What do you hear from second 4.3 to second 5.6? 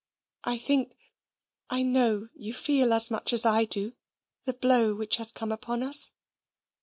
the blow which has come